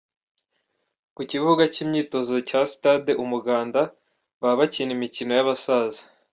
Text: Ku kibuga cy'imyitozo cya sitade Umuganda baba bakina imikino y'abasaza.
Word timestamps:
Ku 1.15 1.21
kibuga 1.31 1.63
cy'imyitozo 1.73 2.35
cya 2.47 2.61
sitade 2.71 3.11
Umuganda 3.23 3.81
baba 4.41 4.57
bakina 4.59 4.91
imikino 4.97 5.31
y'abasaza. 5.37 6.01